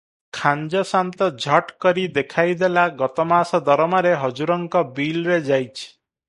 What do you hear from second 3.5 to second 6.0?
ଦରମାରେ ହଜୁରଙ୍କ ବିଲରେ ଯାଇଚି।